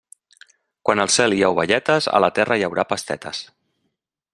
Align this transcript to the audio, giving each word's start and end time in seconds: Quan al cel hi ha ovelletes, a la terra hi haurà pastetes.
Quan 0.89 1.03
al 1.03 1.11
cel 1.17 1.35
hi 1.37 1.43
ha 1.49 1.53
ovelletes, 1.57 2.09
a 2.21 2.25
la 2.27 2.33
terra 2.39 2.61
hi 2.61 2.69
haurà 2.71 2.91
pastetes. 2.95 3.45